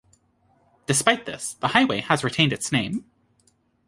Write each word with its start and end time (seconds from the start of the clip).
Despite 0.87 1.27
this, 1.27 1.53
the 1.59 1.67
highway 1.67 1.99
has 1.99 2.23
retained 2.23 2.51
its 2.53 2.71
name. 2.71 3.05